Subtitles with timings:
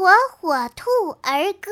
[0.00, 0.08] 火
[0.40, 1.70] 火兔儿歌。